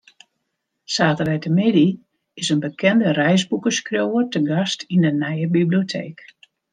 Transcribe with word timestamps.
Saterdeitemiddei 0.93 1.99
is 2.33 2.49
in 2.53 2.61
bekende 2.65 3.09
reisboekeskriuwer 3.21 4.25
te 4.31 4.39
gast 4.51 4.79
yn 4.93 5.03
de 5.07 5.11
nije 5.23 5.47
biblioteek. 5.57 6.17